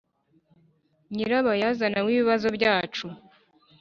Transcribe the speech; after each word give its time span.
nyirabayazana 1.13 1.99
w 2.05 2.07
ibibazo 2.13 2.47
byacu 2.57 3.05